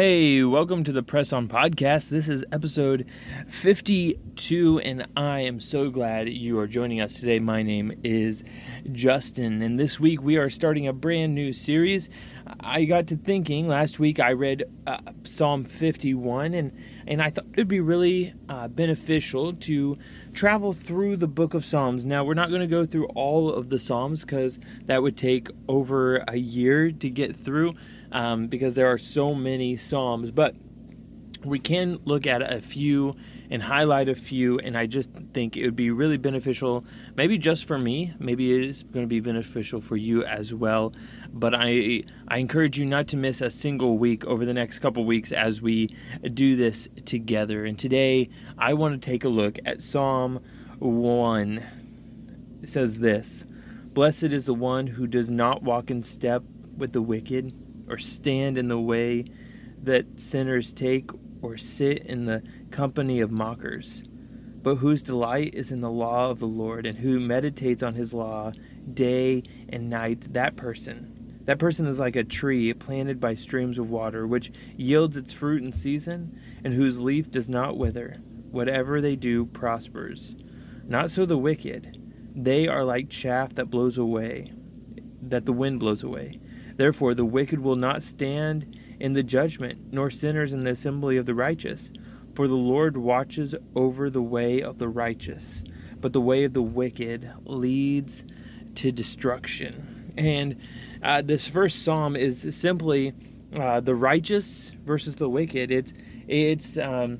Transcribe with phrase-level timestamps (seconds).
[0.00, 2.08] Hey, welcome to the Press On Podcast.
[2.08, 3.10] This is episode
[3.48, 7.40] 52, and I am so glad you are joining us today.
[7.40, 8.44] My name is
[8.92, 12.10] Justin, and this week we are starting a brand new series.
[12.60, 16.72] I got to thinking last week I read uh, Psalm 51, and,
[17.08, 19.98] and I thought it would be really uh, beneficial to
[20.38, 22.06] travel through the book of Psalms.
[22.06, 25.48] Now, we're not going to go through all of the Psalms because that would take
[25.66, 27.74] over a year to get through
[28.12, 30.54] um, because there are so many Psalms, but
[31.44, 33.16] we can look at a few
[33.50, 36.84] and highlight a few and i just think it would be really beneficial
[37.16, 40.92] maybe just for me maybe it is going to be beneficial for you as well.
[41.32, 45.04] But i i encourage you not to miss a single week over the next couple
[45.04, 45.94] weeks as we
[46.34, 47.64] do this together.
[47.64, 50.40] And today i want to take a look at psalm
[50.78, 51.62] 1
[52.62, 53.44] it says this
[53.92, 56.42] blessed is the one who does not walk in step
[56.76, 57.52] with the wicked
[57.88, 59.24] or stand in the way
[59.82, 64.04] that sinners take, or sit in the company of mockers,
[64.62, 68.12] but whose delight is in the law of the Lord, and who meditates on his
[68.12, 68.52] law
[68.92, 71.42] day and night, that person.
[71.44, 75.62] That person is like a tree planted by streams of water, which yields its fruit
[75.62, 78.18] in season, and whose leaf does not wither.
[78.50, 80.36] Whatever they do prospers.
[80.86, 82.02] Not so the wicked.
[82.34, 84.52] They are like chaff that blows away,
[85.22, 86.40] that the wind blows away.
[86.76, 91.26] Therefore, the wicked will not stand in the judgment, nor sinners in the assembly of
[91.26, 91.90] the righteous.
[92.38, 95.64] For the Lord watches over the way of the righteous,
[96.00, 98.22] but the way of the wicked leads
[98.76, 100.14] to destruction.
[100.16, 100.60] And
[101.02, 103.12] uh, this first psalm is simply
[103.52, 105.72] uh, the righteous versus the wicked.
[105.72, 105.92] It's
[106.28, 107.18] it's um,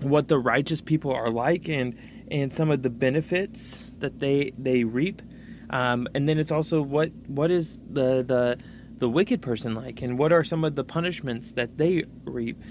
[0.00, 1.98] what the righteous people are like, and
[2.30, 5.22] and some of the benefits that they they reap
[5.70, 8.58] um, and then it's also what what is the the
[8.98, 12.62] the wicked person like, and what are some of the punishments that they reap?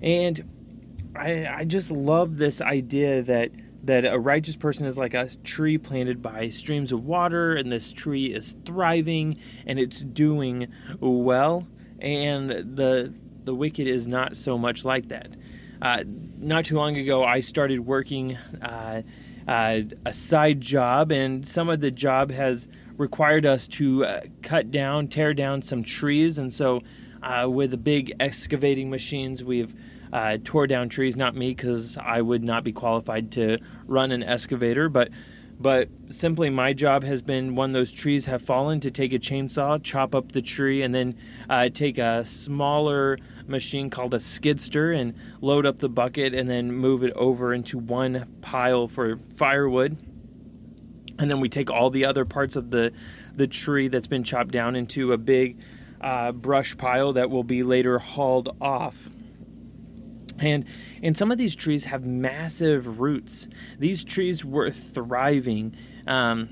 [0.00, 0.42] And
[1.16, 3.50] I I just love this idea that
[3.84, 7.92] that a righteous person is like a tree planted by streams of water, and this
[7.92, 10.68] tree is thriving and it's doing
[11.00, 11.66] well,
[12.00, 13.12] and the
[13.44, 15.28] the wicked is not so much like that.
[15.80, 16.04] Uh,
[16.38, 18.36] not too long ago, I started working.
[18.62, 19.02] Uh,
[19.48, 24.70] uh, a side job, and some of the job has required us to uh, cut
[24.70, 26.82] down, tear down some trees, and so
[27.22, 29.74] uh, with the big excavating machines, we've
[30.12, 31.16] uh, tore down trees.
[31.16, 35.10] Not me, because I would not be qualified to run an excavator, but
[35.60, 39.82] but simply my job has been when those trees have fallen to take a chainsaw,
[39.82, 41.14] chop up the tree, and then
[41.50, 46.72] uh, take a smaller machine called a skidster and load up the bucket and then
[46.72, 49.98] move it over into one pile for firewood.
[51.18, 52.92] And then we take all the other parts of the,
[53.36, 55.58] the tree that's been chopped down into a big
[56.00, 59.10] uh, brush pile that will be later hauled off.
[60.40, 60.64] And
[61.02, 63.48] and some of these trees have massive roots.
[63.78, 65.76] These trees were thriving.
[66.06, 66.48] Um,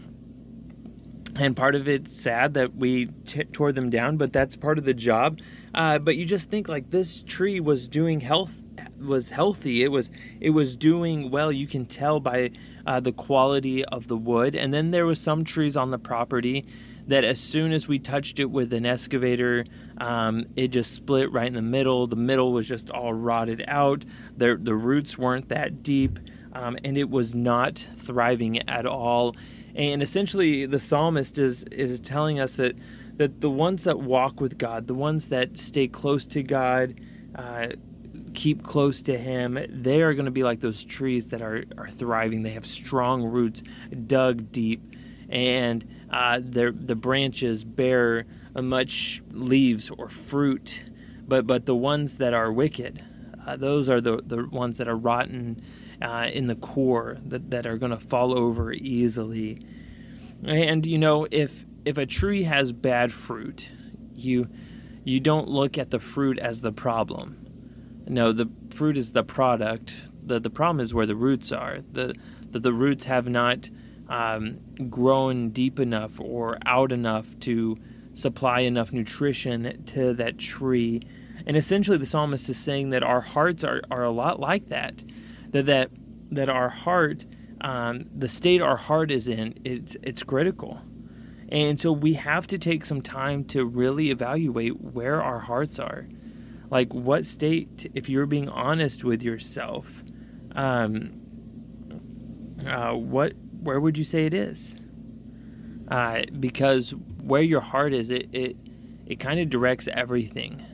[1.36, 4.84] and part of it's sad that we t- tore them down, but that's part of
[4.84, 5.38] the job.
[5.74, 8.62] Uh, but you just think like this tree was doing health
[8.98, 9.84] was healthy.
[9.84, 10.10] It was
[10.40, 11.52] it was doing well.
[11.52, 12.50] You can tell by
[12.86, 14.54] uh, the quality of the wood.
[14.54, 16.66] And then there was some trees on the property
[17.06, 19.64] that as soon as we touched it with an excavator,
[20.00, 22.06] um, it just split right in the middle.
[22.06, 24.04] The middle was just all rotted out.
[24.36, 26.18] The the roots weren't that deep,
[26.52, 29.36] um, and it was not thriving at all.
[29.74, 32.76] And essentially, the psalmist is is telling us that
[33.16, 37.00] that the ones that walk with God, the ones that stay close to God,
[37.34, 37.68] uh,
[38.34, 41.88] keep close to Him, they are going to be like those trees that are, are
[41.88, 42.42] thriving.
[42.42, 43.62] They have strong roots
[44.06, 44.80] dug deep,
[45.28, 50.82] and uh, their the branches bear much leaves or fruit.
[51.26, 53.04] But but the ones that are wicked,
[53.46, 55.62] uh, those are the the ones that are rotten
[56.00, 59.60] uh, in the core that that are going to fall over easily.
[60.44, 63.68] And you know if if a tree has bad fruit,
[64.14, 64.48] you
[65.04, 67.44] you don't look at the fruit as the problem.
[68.06, 69.94] No, the fruit is the product.
[70.22, 71.80] the The problem is where the roots are.
[71.92, 72.14] the
[72.50, 73.68] The, the roots have not
[74.08, 74.58] um,
[74.88, 77.76] grown deep enough or out enough to
[78.14, 81.02] supply enough nutrition to that tree.
[81.46, 85.02] And essentially, the psalmist is saying that our hearts are, are a lot like that.
[85.50, 85.90] That that
[86.30, 87.24] that our heart,
[87.60, 90.80] um, the state our heart is in, it's it's critical.
[91.50, 96.06] And so we have to take some time to really evaluate where our hearts are.
[96.70, 100.04] Like, what state, if you're being honest with yourself,
[100.54, 101.12] um,
[102.66, 103.32] uh, what,
[103.68, 104.76] where would you say it is?
[105.88, 106.92] Uh, because
[107.22, 108.56] where your heart is, it, it,
[109.06, 110.64] it kind of directs everything.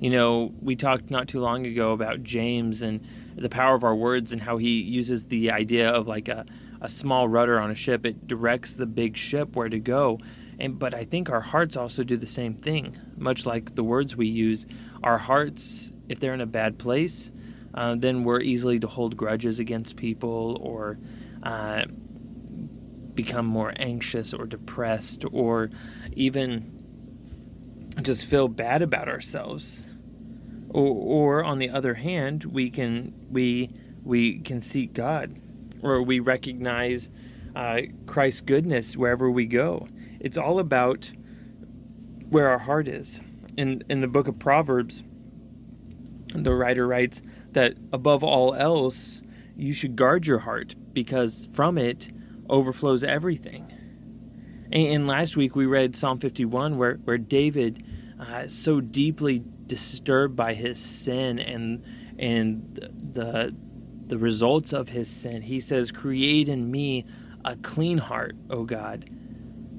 [0.00, 3.94] You know, we talked not too long ago about James and the power of our
[3.94, 6.46] words and how he uses the idea of like a,
[6.80, 8.06] a small rudder on a ship.
[8.06, 10.18] It directs the big ship where to go.
[10.58, 12.96] And but I think our hearts also do the same thing.
[13.18, 14.64] Much like the words we use,
[15.02, 17.30] our hearts, if they're in a bad place,
[17.74, 20.98] uh, then we're easily to hold grudges against people or
[21.42, 21.82] uh,
[23.16, 25.70] become more anxious or depressed or
[26.12, 26.76] even
[28.02, 29.84] just feel bad about ourselves.
[30.68, 33.70] Or, or on the other hand, we can we
[34.04, 35.40] we can seek God,
[35.82, 37.10] or we recognize
[37.54, 39.88] uh, Christ's goodness wherever we go.
[40.20, 41.10] It's all about
[42.28, 43.20] where our heart is.
[43.56, 45.02] In in the book of Proverbs,
[46.34, 47.22] the writer writes
[47.52, 49.22] that above all else,
[49.56, 52.10] you should guard your heart because from it
[52.48, 53.72] overflows everything.
[54.72, 57.84] And, last week we read Psalm 51 where, where David,
[58.18, 61.84] uh, so deeply disturbed by his sin and
[62.18, 63.54] and the
[64.06, 67.04] the results of his sin, he says, "Create in me
[67.44, 69.08] a clean heart, O God,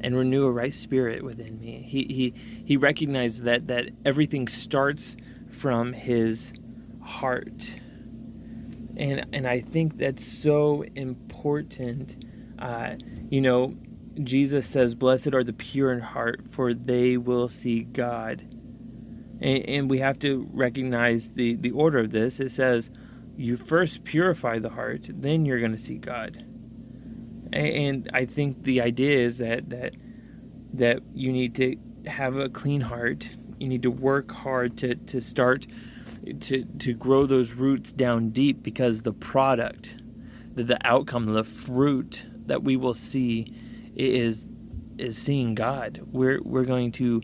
[0.01, 2.33] and renew a right spirit within me." He he
[2.65, 5.15] he recognized that that everything starts
[5.49, 6.53] from his
[7.01, 7.69] heart,
[8.97, 12.25] and and I think that's so important.
[12.59, 12.95] Uh,
[13.29, 13.75] you know,
[14.23, 18.41] Jesus says, "Blessed are the pure in heart, for they will see God."
[19.39, 22.39] And, and we have to recognize the, the order of this.
[22.39, 22.89] It says,
[23.37, 26.43] you first purify the heart, then you're going to see God.
[27.53, 29.93] And I think the idea is that that
[30.73, 31.77] that you need to
[32.07, 33.29] have a clean heart.
[33.59, 35.65] You need to work hard to, to start
[36.41, 39.95] to to grow those roots down deep because the product,
[40.55, 43.53] the, the outcome, the fruit that we will see
[43.95, 44.45] is
[44.97, 46.01] is seeing God.
[46.11, 47.21] We're we're going to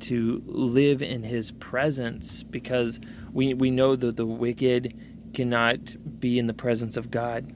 [0.00, 3.00] to live in his presence because
[3.32, 4.98] we, we know that the wicked
[5.32, 7.52] cannot be in the presence of God.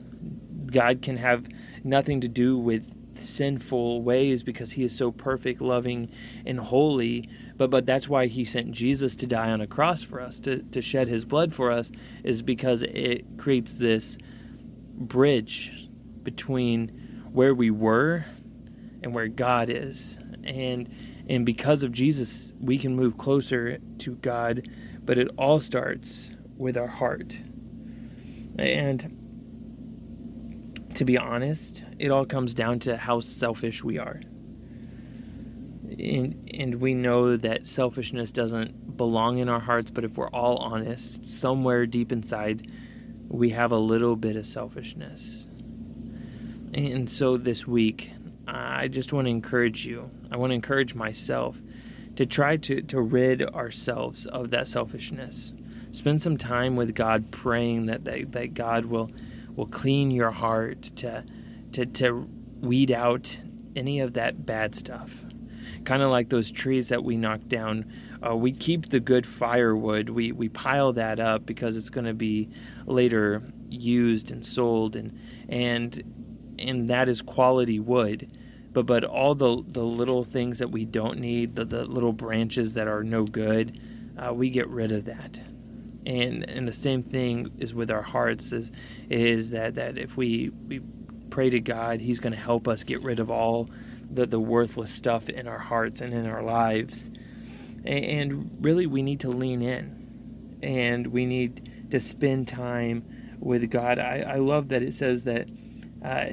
[0.71, 1.47] God can have
[1.85, 6.11] nothing to do with sinful ways because he is so perfect, loving,
[6.45, 7.29] and holy.
[7.57, 10.63] But but that's why he sent Jesus to die on a cross for us, to,
[10.63, 11.91] to shed his blood for us,
[12.25, 14.19] is because it creates this
[14.95, 15.89] bridge
[16.23, 17.06] between
[17.37, 18.25] where we were
[19.03, 20.17] and where God is.
[20.43, 20.89] And
[21.29, 24.69] and because of Jesus, we can move closer to God,
[25.05, 27.37] but it all starts with our heart.
[28.59, 29.19] And
[30.95, 34.23] to be honest, it all comes down to how selfish we are.
[35.99, 40.57] And, and we know that selfishness doesn't belong in our hearts, but if we're all
[40.59, 42.71] honest, somewhere deep inside,
[43.29, 45.46] we have a little bit of selfishness.
[46.77, 48.11] And so this week,
[48.47, 50.11] I just want to encourage you.
[50.31, 51.59] I want to encourage myself
[52.17, 55.55] to try to, to rid ourselves of that selfishness.
[55.93, 59.11] Spend some time with God praying that, that, that God will
[59.55, 61.25] will clean your heart to
[61.73, 62.29] to to
[62.61, 63.39] weed out
[63.75, 65.11] any of that bad stuff.
[65.85, 67.91] Kind of like those trees that we knock down.
[68.23, 70.11] Uh, we keep the good firewood.
[70.11, 72.51] We we pile that up because it's going to be
[72.85, 75.19] later used and sold and
[75.49, 76.26] and
[76.59, 78.29] and that is quality wood
[78.77, 82.75] but but all the the little things that we don't need, the, the little branches
[82.75, 83.81] that are no good,
[84.19, 85.41] uh, we get rid of that.
[86.05, 88.71] And and the same thing is with our hearts is
[89.09, 90.83] is that that if we we
[91.31, 93.71] pray to God, He's going to help us get rid of all
[94.11, 97.07] the the worthless stuff in our hearts and in our lives.
[97.87, 103.07] And, and really, we need to lean in, and we need to spend time
[103.41, 103.99] with God.
[103.99, 105.49] I, I love that it says that.
[106.07, 106.27] Uh,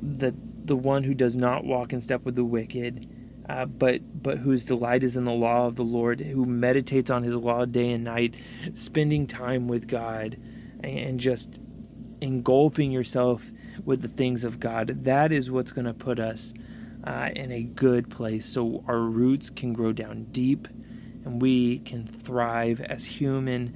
[0.00, 3.08] that the one who does not walk in step with the wicked,
[3.48, 7.24] uh, but but whose delight is in the law of the Lord, who meditates on
[7.24, 8.36] His law day and night,
[8.74, 10.36] spending time with God,
[10.84, 11.48] and just
[12.20, 13.50] engulfing yourself
[13.84, 15.04] with the things of God.
[15.04, 16.54] That is what's going to put us
[17.04, 20.68] uh, in a good place, so our roots can grow down deep,
[21.24, 23.74] and we can thrive as human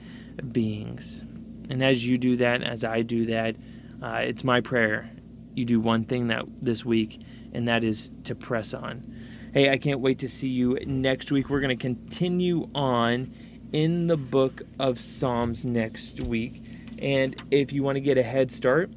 [0.53, 1.25] beings.
[1.69, 3.57] And as you do that, as I do that,
[4.03, 5.11] uh, it's my prayer
[5.55, 7.21] you do one thing that this week,
[7.53, 9.15] and that is to press on.
[9.53, 11.49] Hey, I can't wait to see you next week.
[11.49, 13.33] We're going to continue on
[13.73, 16.63] in the book of Psalms next week.
[16.99, 18.91] And if you want to get a head start,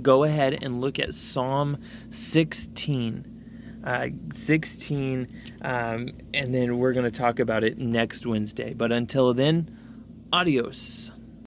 [0.00, 1.78] go ahead and look at Psalm
[2.10, 3.28] 16.
[3.84, 8.72] Uh, 16, um, and then we're going to talk about it next Wednesday.
[8.74, 9.76] But until then,
[10.32, 11.11] adios.